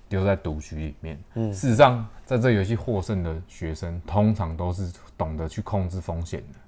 [0.09, 1.23] 丢在赌局里面。
[1.35, 1.53] 嗯。
[1.53, 6.59] 事实上，在这游戏获胜的学生，通常都是懂得去控制风险的，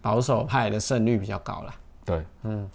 [0.00, 1.74] 保守派的胜率比较高啦。
[2.04, 2.24] 对。
[2.42, 2.68] 嗯。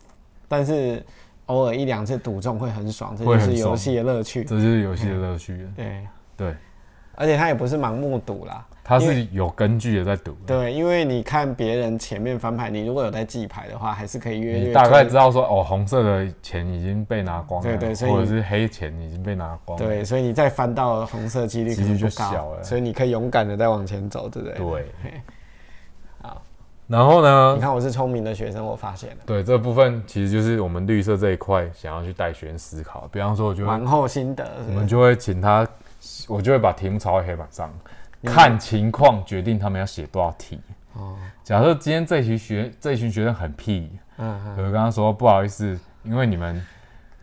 [0.48, 1.06] 但是。
[1.48, 4.42] 偶尔一两次赌中会很爽，这就是游戏的乐趣。
[4.46, 5.68] 这就是游戏的乐趣。
[5.76, 6.08] 对
[6.38, 6.56] 对，
[7.16, 10.36] 而且他也不是盲目赌啦，他是有根据的在赌。
[10.46, 19.80] 对，因为你看别人前面翻牌，你如果有在记牌的话，还是可以约略大概知道说哦，红色的钱已经被拿光了，对对，或者是黑钱已经被拿光。
[19.80, 24.58] 对，所以你再翻到红色几率其实就小了，所以你可以勇敢的再往前走，对不对？
[24.58, 24.86] 对。
[26.88, 27.54] 然后呢？
[27.56, 29.18] 你看我是聪明的学生，我发现了。
[29.26, 33.08] 对这部分，其实就是我们绿色这一块想要去带学生思考。
[33.14, 35.66] 比方说，我就完后心得，我们就会请他，
[36.28, 37.74] 我就会把题目抄在黑板上，
[38.24, 40.60] 看情况决定他们要写多少题。
[40.94, 41.16] 哦。
[41.44, 46.62] 假设今天这群学这群学生很屁，嗯嗯，我刚刚说不好意思，因为你们。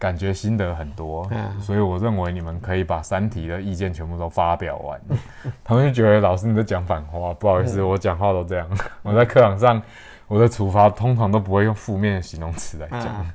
[0.01, 1.29] 感觉心得很多，
[1.61, 5.01] 所以我认为你们可以把三题的意见全部都发表完。
[5.65, 8.65] 他们就觉得老师你在讲反话，不好意思，我讲话都这样。
[9.03, 9.83] 我在课堂上，
[10.29, 13.27] 我的处罚通常都不会用负面的形容词来讲。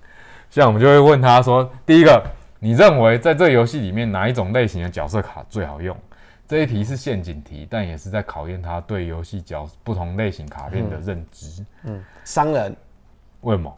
[0.49, 2.23] 像我们就会问他说：第一个，
[2.59, 5.93] 你认为在这游戏里面哪一种类型的角色卡最好用？
[6.53, 11.65] 这一题是陷阱题，但也是在考验他对游戏角不同类型卡片的认知。
[11.81, 12.75] 嗯，商人，
[13.41, 13.75] 为什么？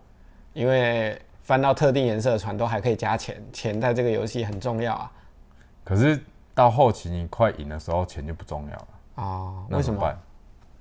[0.51, 1.17] 因为。
[1.43, 5.11] 翻到特定颜色的船都还可以加钱，钱在这个游戏很重要啊。
[5.83, 6.19] 可是
[6.55, 8.87] 到后期你快赢的时候，钱就不重要了
[9.23, 9.53] 啊？
[9.69, 10.17] 为什么？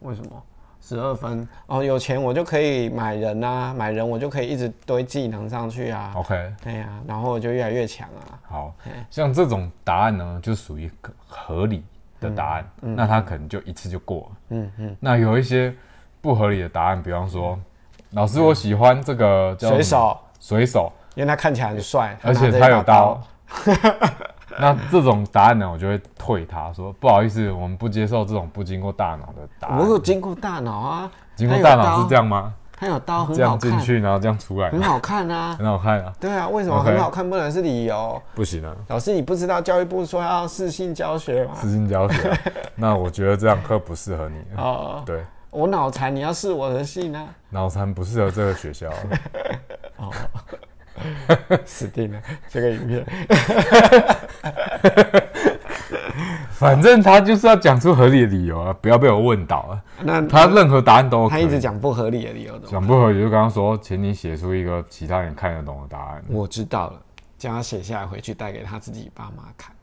[0.01, 0.43] 为什么？
[0.87, 6.13] 十二分哦，有钱我就可以买人啊，买人我就可以一直堆技能上去啊。
[6.15, 8.39] OK，对呀，然后我就越来越强啊。
[8.43, 8.75] 好，
[9.09, 10.93] 像这种答案呢，就属于
[11.27, 11.83] 合理
[12.21, 14.37] 的答案，那他可能就一次就过了。
[14.51, 14.97] 嗯嗯。
[15.01, 15.75] 那有一些
[16.21, 17.59] 不合理的答案，比方说，
[18.11, 20.21] 老师我喜欢这个水手。
[20.39, 23.19] 水手，因为他看起来很帅，而且他有刀。
[24.59, 29.79] 那这种答案呢，我就会退他说不好意思，我们不接受这种不经过大脑的答案。
[29.79, 32.55] 我有经过大脑啊，经过大脑是这样吗？
[32.77, 36.13] 他有刀，这样进去，然后这样出来，很好看啊，很好看啊。
[36.19, 38.21] 对啊，为什么很好看不能是理由？
[38.35, 41.53] 不行啊，老师你不知道教育部说要视性教学吗？
[41.61, 42.31] 视性教学，
[42.75, 44.37] 那我觉得这样课不适合你。
[44.57, 47.25] 哦，对，我脑残，你要试我的性啊？
[47.49, 48.91] 脑残不适合这个学校。
[49.97, 50.11] 哦，
[51.65, 52.21] 死定了！
[52.49, 53.05] 这个影片，
[56.53, 59.83] 反正他就是要讲出合理的理由啊，不要被我问倒啊。
[60.03, 66.23] 那他任何答案都他一直讲不合理的理由，讲不合理就刚刚说，请你写出一个其他人看得懂的答案。
[66.29, 67.01] 我知道了，
[67.39, 69.75] 叫他写下来回去带给他自己爸妈看。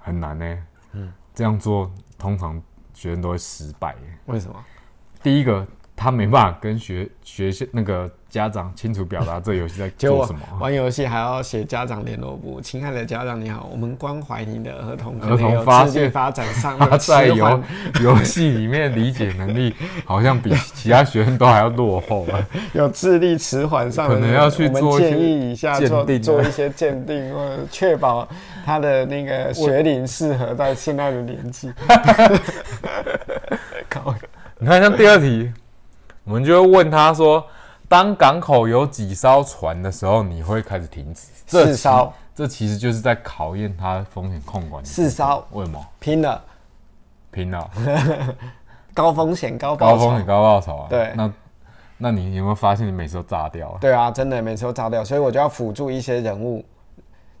[0.00, 0.58] 很难呢，
[0.92, 2.60] 嗯，这样做通常
[2.94, 3.94] 学生都会失败。
[4.26, 4.64] 为什么？
[5.22, 5.66] 第一个。
[5.98, 8.06] 他没办法跟学学校那个
[8.36, 10.40] 家长清楚表达这游戏在 做什么。
[10.60, 12.60] 玩游戏还要写家长联络簿。
[12.60, 17.62] 亲爱的家长你好，我们关怀您的儿童 儿童发现发展上 他在游
[18.02, 22.46] 游戏里面理解能力好像比其他学生都还要落后啊。
[22.74, 28.28] 有智力迟缓上，可能要去做建议一下做做一些鉴定，或者确保
[28.66, 31.72] 他的那个学龄适合在现在的年纪。
[34.58, 35.50] 你看像第二题。
[36.28, 37.46] 我们就会问他说
[37.88, 44.84] ：“当港口有几艘船的时候，你会开始停止？”四艘，这其实就是在考验它风险控管。
[44.84, 45.86] 四艘，为什么？
[46.00, 46.42] 拼了，
[47.30, 47.70] 拼了，
[48.92, 50.86] 高风险高报酬，高风险高报酬啊！
[50.88, 51.32] 对，那
[51.98, 53.76] 那你有没有发现你每次都炸掉？
[53.80, 56.64] 对啊，真的每次都炸掉，所以我就要辅助一些人物。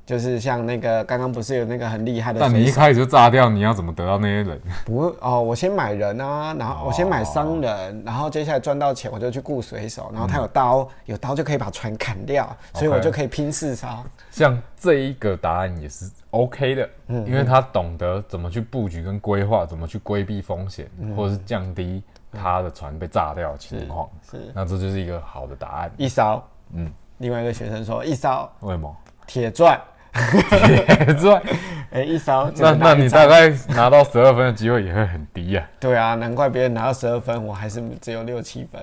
[0.06, 4.60] 就是像那个刚刚不是有那个很厉害的，但你一开始就炸掉，你要怎么得到那些人？
[4.86, 14.00] 不哦，我先买人啊，然后我先买商人，然后接下来赚到钱我就去雇水手，然后他有刀，有刀就可以把船砍掉，所以我就可以拼四杀。
[14.30, 24.08] 像这一个答案也是 OK 的，嗯，因为他懂得怎么去布局跟规划，怎么去规避风险，或者是降低他的船被炸掉的情况。
[24.30, 25.90] 是，那这就是一个好的答案。
[25.96, 26.88] 一烧，嗯，
[27.18, 28.96] 另外一个学生说一烧，为什么？
[29.26, 29.76] 铁钻。
[30.66, 31.42] 铁钻，
[31.90, 38.80] 哎、一烧那那你大概拿到十二分的机会也会很低呀、对啊，难怪别人拿到十二分，我还是只有六七分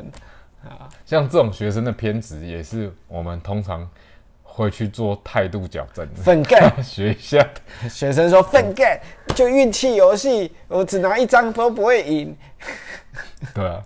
[0.64, 0.88] 啊。
[1.06, 3.88] 像这种学生的偏执，也是我们通常
[4.42, 6.22] 会去做态度矫正的。
[6.22, 7.46] 粪盖， 学一下，
[7.90, 9.02] 学生说粪盖
[9.36, 12.36] 就运气游戏，我只拿一张都不会赢。
[13.54, 13.82] 对啊。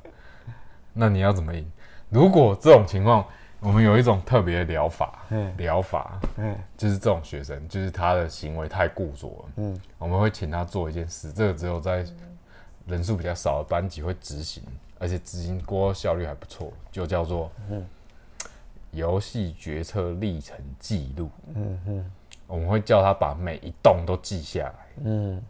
[1.00, 1.64] 那你要怎么赢？
[2.10, 3.24] 如果这种情况，
[3.60, 9.82] 我们有一种特别的疗法，嗯疗法嗯就是这种学生，就是他的行为太固着了，嗯。
[9.98, 12.06] 我们会请他做一件事，这个只有在
[12.86, 14.64] 人数比较少的班级会执行，
[15.00, 17.52] 而且执行过后效率还不错，就叫做
[18.92, 21.30] 游戏决策历程记录。
[21.56, 22.12] 嗯嗯
[22.46, 25.44] 我们会叫他把每一动都记下来，嗯。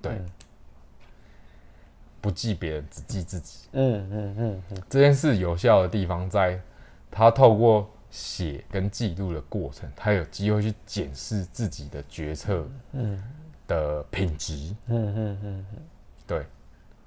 [0.00, 0.16] 对，
[2.20, 3.68] 不记别人，只记自己。
[3.72, 4.82] 嗯嗯嗯嗯。
[4.88, 6.60] 这件事有效的地方在，
[7.10, 12.66] 他透过写跟记录的过程，他有机会去检视自己的决策
[13.66, 14.74] 的品质。
[14.86, 15.66] 嗯嗯嗯
[16.26, 16.46] 对，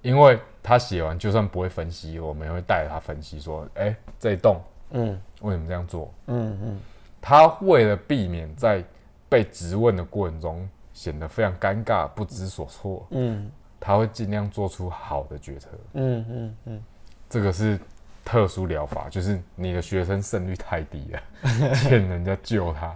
[0.01, 4.61] 因为他写完，就算不会分析，我们也会带着他分析说，哎、这一栋
[4.91, 6.13] 嗯为什么这样做？
[6.27, 6.79] 嗯嗯
[7.19, 8.83] 他为了避免在
[9.29, 15.69] 被质问的过程中显得非常尴尬、不知所措，嗯他会尽量做出好的决策。
[15.93, 16.83] 嗯嗯嗯，
[17.29, 17.79] 这个是
[18.23, 22.95] 特殊疗法，就是你的学生胜率太低了， 欠人家救他。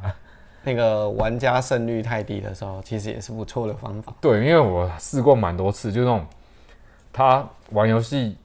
[0.64, 4.14] 那个玩家胜率太低的时候，其实也是不错的方法。
[4.20, 6.26] 对，因为我试过蛮多次，就那种
[7.14, 8.38] 他玩游戏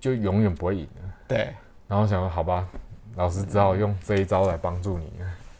[0.00, 1.54] 就永远不会赢的，对，
[1.86, 2.66] 然后想说好吧，
[3.16, 5.12] 老师只好用这一招来帮助你。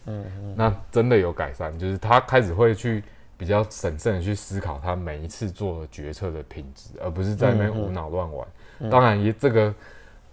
[0.07, 3.03] 嗯那真的有改善，就是他开始会去
[3.37, 8.47] 比较审慎的去思考他每一次做的决策的品质，而不是在那边无脑乱玩。
[8.89, 9.73] 当然也这个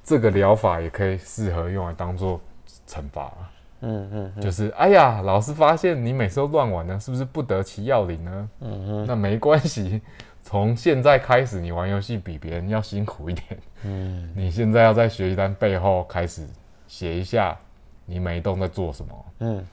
[0.07, 2.41] 这个疗法也可以适合用来当做
[2.89, 3.33] 惩罚。
[3.81, 8.51] 嗯嗯就是哎呀，老师发现你每次都乱玩呢，是不是不得其要领呢？
[8.61, 10.01] 嗯哼，那没关系，
[10.43, 13.59] 从现在开始，你玩游戏比别人要辛苦一点。
[13.83, 16.47] 嗯，你现在要在学习单背后开始
[16.87, 17.55] 写一下
[18.07, 19.25] 你每一动在做什么。
[19.41, 19.65] 嗯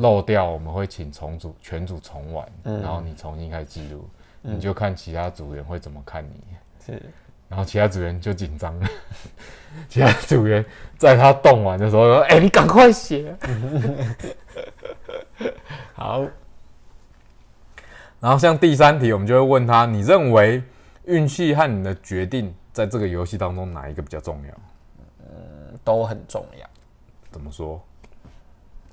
[0.00, 4.08] 漏掉我们会请重组全组重玩，然后你重新开始记录，
[4.40, 6.42] 你就看其他组员会怎么看你。
[6.84, 7.02] 是，
[7.48, 8.88] 然后其他组员就紧张了，
[9.88, 10.64] 其他组员
[10.98, 13.36] 在他动完的时候说：“哎、你赶快写。
[15.94, 16.26] ”好，
[18.20, 20.62] 然后像第三题，我们就会问他：你认为
[21.04, 24.54] 运气和你的决定在这个游戏当中哪一个比较重要？
[25.20, 26.66] 嗯都很重要，
[27.30, 27.80] 怎么说？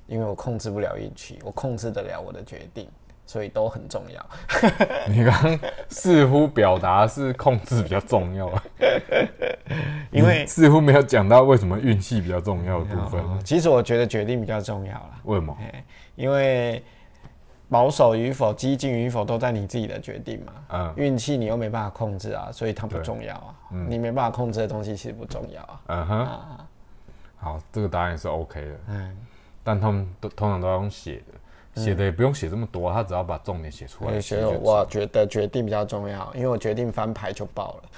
[0.06, 2.86] 因为我控制不了运气，我控制得了我的决定，
[3.26, 4.26] 所以都很重要。
[5.08, 5.58] 你刚刚
[5.88, 8.50] 似乎表达是控制比较重要，
[10.10, 13.22] 因为似乎没有讲到为什么运气比较重要的部分。
[13.44, 15.56] 其实我觉得决定比较重要啦，为什么？
[15.60, 15.84] 哎，
[16.16, 16.82] 因为
[17.68, 20.52] 保守与否、激进与否都在你自己的决定嘛。
[20.68, 23.54] 嗯运气你又没办法控制啊，所以它不重要啊。
[23.88, 25.80] 你没办法控制的东西其实不重要啊。
[25.86, 26.66] 嗯哼，啊，
[27.38, 29.16] 好，这个答案也是 OK 的，嗯，
[29.64, 31.33] 但他们都通常都要用写的，
[31.76, 34.10] 写的也不用写这么多，他只要把重点写出来。
[34.10, 37.88] 我也觉得其实就我觉得决定比较重要，因为我决定翻牌就爆了。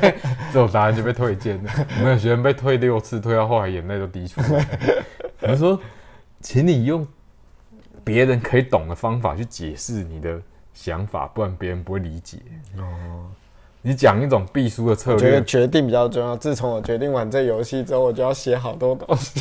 [0.52, 1.70] 这种答案就被推荐了。
[1.98, 4.66] 我们有学生被退六次，退到后来眼泪都滴出来。
[5.42, 5.78] 我们说，
[6.40, 7.06] 请你用
[8.02, 10.40] 别人可以懂的方法去解释你的
[10.72, 12.38] 想法，不然别人不会理解。
[12.78, 13.26] 哦，
[13.82, 16.36] 你讲一种必输的策我觉得略，决定比较重要。
[16.36, 19.40] 自从我决定玩这游戏之后，我就要写好多东西，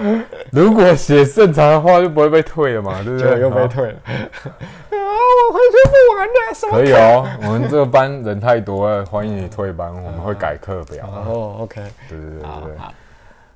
[0.50, 3.40] 如果写正常的话，就不会被退了嘛，对不对？
[3.40, 3.94] 又被退了。
[4.04, 5.12] 啊，
[5.48, 6.78] 我回去不玩了，什么？
[6.78, 11.06] 可以哦，我们这个班人太多了，欢迎你退班，我们会改课表。
[11.26, 12.76] 哦，OK，对对对对对。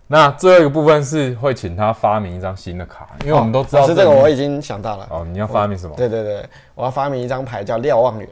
[0.08, 5.06] 那最后一个部分是会请他发明一张新的卡，因为我们都知道是这个我已经想到了。
[5.10, 5.96] 哦，你要发明什么？
[5.96, 6.44] 对对对，
[6.76, 8.28] 我要发明一张牌叫瞭望员，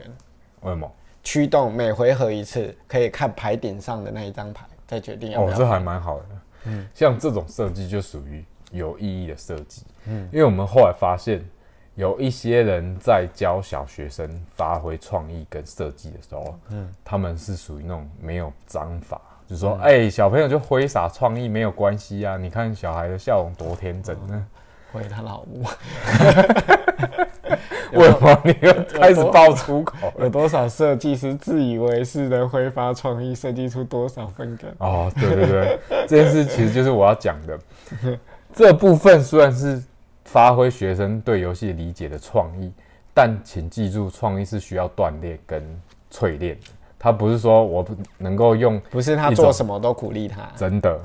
[0.61, 0.89] 为什么？
[1.21, 6.25] 驱动每回合一次，可以看牌顶上的那一张牌，再决定要不哦，这还蛮好的。
[6.65, 9.83] 嗯，像这种设计就属于有意义的设计。
[10.07, 11.43] 嗯，因为我们后来发现，
[11.95, 24.45] 有一些人在教小学生发挥创意跟设计的时候，嗯，他们是属于那种没有章法，就说，哎、小朋友就挥洒创意没有关系啊，你看小孩的笑容多天真呢。
[24.91, 25.65] 回他老母，
[27.93, 30.25] 为什么你又开始爆粗口了？
[30.25, 34.71] 有多少设计师自以为是的挥发创意，设计出多少分梗？
[34.79, 37.59] 哦，对对对，这件事其实就是我要讲的。
[38.53, 39.83] 这部分虽然是
[40.23, 42.71] 发挥学生对游戏理解的创意，
[43.13, 45.61] 但请记住，创意是需要锻炼跟
[46.11, 46.67] 淬炼的。
[46.97, 50.99] 它不是说我不能够用不是他做什么都鼓励他，真的，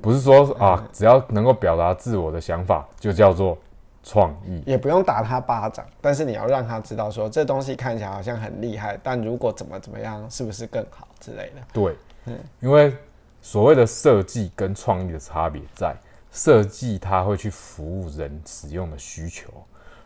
[0.00, 3.58] 不是说啊，只要能够表达自我的想法就叫做
[4.04, 4.62] 创意。
[4.64, 11.62] 也不用打他巴掌，但是你要让他知道说这东西看起来好像很厉害，但如果怎么怎么样，是不是更好之类的。
[11.72, 11.96] 对，
[12.26, 12.96] 嗯因为
[13.42, 15.96] 所谓的设计跟创意的差别在
[16.30, 19.48] 设计，它会去服务人使用的需求；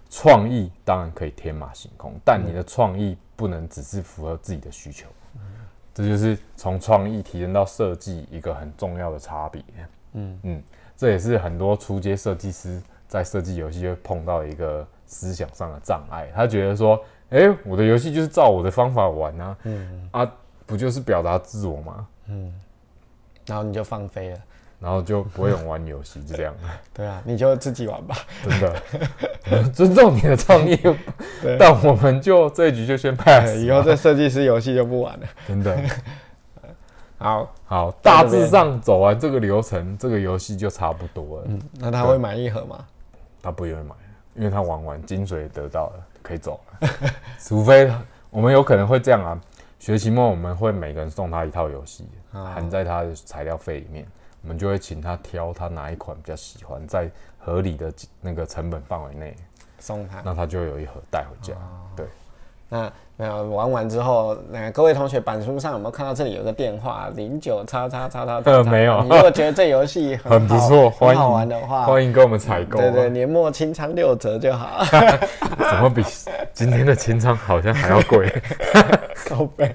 [0.08, 5.06] 创意当然可以天马行空，但你的创意不能只是符合自己的需求。
[5.94, 9.60] 这就是从创意提升到设计一个很重要的差别。
[10.12, 10.62] 嗯嗯，
[10.96, 16.30] 这也是很多初阶设计师在设计游戏就碰到一个思想上的障碍。
[16.34, 20.32] 他觉得说，哎、我的游戏就是照我的方法玩啊，嗯啊，
[20.66, 22.06] 不就是表达自我吗？
[23.46, 24.38] 然后你就放飞了，
[24.78, 26.54] 然后就不会有人玩游戏，就这样，
[26.92, 28.14] 对啊，你就自己玩吧。
[28.44, 30.78] 真的， 尊重你的创意，
[31.58, 35.26] 但我们就这一局就先 pass，以后这设计师游戏就不玩了。
[35.46, 35.78] 真的
[37.16, 41.44] 好，好，大致上走完这个流程，这个游戏就差不多了。
[41.48, 42.84] 嗯，那他会买一盒吗？
[43.42, 43.94] 他不愿意买，
[44.34, 46.88] 因为他玩完精髓得到了，可以走了。
[47.38, 47.92] 除非
[48.30, 49.40] 我们有可能会这样啊，
[49.78, 54.06] 学期末我们会每个人送他一套游戏，啊含在他的材料费里面，
[54.42, 59.36] 我们就会请他挑他哪一款比较喜欢，在合理的那个成本范围内，
[59.78, 60.20] 送他。
[60.24, 61.54] 那他就有一盒带回家。
[61.96, 62.06] 对，
[62.68, 68.40] 那没有玩完之后，那各位同学板书上有没有看到这里有个电话零九叉叉叉叉？
[68.44, 72.80] 呃没有你如果觉得这游戏很很不错，欢很好玩的话，欢迎跟我们采购啊。
[72.80, 74.84] 对对，年末清仓六折就好。
[75.58, 76.02] 怎么比
[76.54, 78.32] 今天的清仓好像还要贵？
[79.28, 79.74] 高倍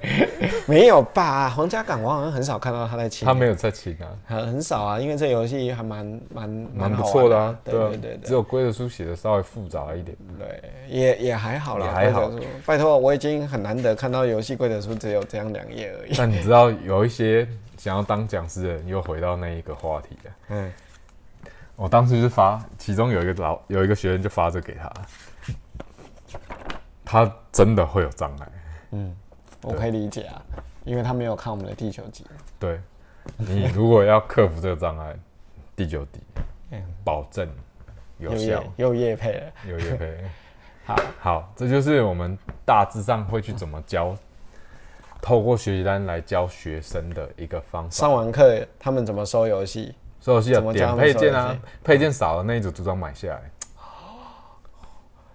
[0.66, 1.50] 没有吧？
[1.50, 7.54] 皇家港我好像很少看到他在清，他没有在清啊，很很少啊，因为这游戏还蛮蛮蛮不错的啊。
[7.62, 10.16] 对啊对对对只有规则书写的稍微复杂一点。
[10.38, 12.30] 对，也也还好啦，也还好。
[12.64, 16.14] 拜托，我已经很难得看到游戏规则书只有这样两页而已。
[16.16, 20.30] 但你知道有一些想要当讲师的人又回到那一个话题了。
[20.48, 20.72] 嗯，
[21.76, 24.92] 我当时就发，其中有一个老有一个学生就发这给他，
[27.04, 28.48] 他真的会有障碍。
[28.92, 29.16] 嗯
[29.62, 30.42] 我可以理解啊，
[30.84, 32.26] 因为他没有看我们的地球集。
[32.58, 32.78] 对，
[33.36, 35.16] 你如果要克服这个障碍，
[35.74, 36.20] 第九题
[36.70, 37.48] 嗯，保证
[38.18, 39.52] 有又效夜又夜配了。
[39.68, 40.24] 有业配。
[40.84, 44.14] 好，好，这就是我们大致上会去怎么教，
[45.22, 47.90] 透过学习单来教学生的一个方法。
[47.90, 49.94] 上完课他们怎么收游戏？
[50.20, 53.34] 收游戏要点配件啊配件少了那一组组长买下来，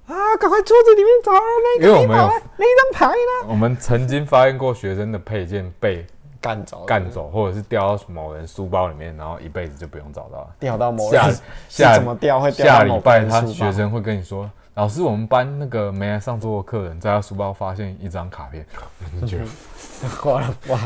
[0.08, 2.28] 啊，赶快桌子里面找啊那因为我们有
[2.58, 3.48] 那一张牌呢？
[3.48, 6.06] 我们曾经发现过学生的配件被
[6.40, 10.56] 干走，干走，或者是掉到某人书包里面，然后一辈子就不用找到了。
[10.60, 11.36] 掉到某下人
[11.68, 18.66] 下下怎么掉会掉下礼拜他学生会跟你说，老师，我们班那个没来上桌的客人在他书包发现一张卡片，
[19.16, 20.80] 我就觉得哇哇，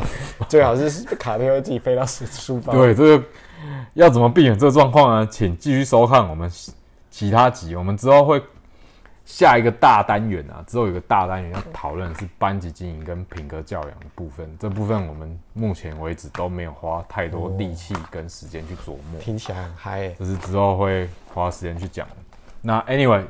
[0.48, 2.72] 最好是卡片会自己飞到书书包。
[2.72, 3.24] 对，这个
[3.92, 5.26] 要怎么避免这个状况呢？
[5.30, 6.50] 请继续收看我们
[7.08, 8.42] 其他集，我们之后会
[9.24, 14.52] 下一个大单元啊，之后有个大单元要讨论是班级经营跟品格教养的部分。
[14.58, 20.16] 这部分我们目前为止都没有花太多力气跟时间去琢磨，听起来很嗨耶。
[20.18, 22.16] 这是之后会花时间去讲的。
[22.60, 23.24] 那 anyway，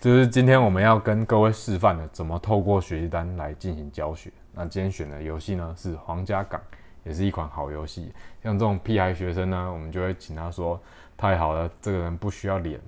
[0.00, 4.30] 就是今天我们要跟各位示范的怎么透过学习单来进行教学。
[4.52, 6.60] 那今天选的游戏呢是《皇家港》，
[7.02, 8.12] 也是一款好游戏。
[8.40, 10.80] 像这种屁孩学生呢，我们就会请他说
[11.18, 12.80] ：“太好了，这个人不需要脸。”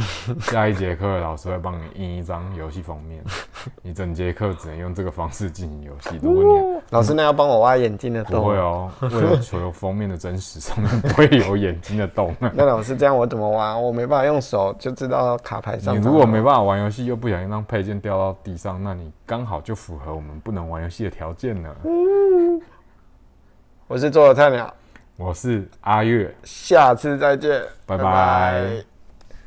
[0.40, 3.22] 下一节课老师会帮你印一张游戏封面，
[3.82, 6.18] 你整节课只能用这个方式进行游戏。
[6.22, 8.42] 如果你老师，那要帮我挖眼睛的洞？
[8.42, 8.56] 不会。
[8.56, 12.34] 哦，为了求封面的真实，上面不会有眼睛的洞。
[12.54, 13.76] 那老师这样我怎么挖？
[13.76, 15.94] 我没办法用手就知道卡牌上。
[15.94, 21.68] 你如果没办法玩游戏，又不小心让配件掉到地上，那你刚好就符合我们不能玩游戏的条件呢。
[23.86, 24.72] 我是做的菜鸟，
[25.16, 28.84] 我是阿月，下次再见，拜拜